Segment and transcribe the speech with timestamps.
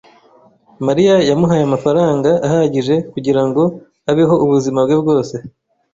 [0.87, 3.61] Mariya yamuhaye amafaranga ahagije kugirango
[4.11, 5.35] abeho ubuzima bwe bwose.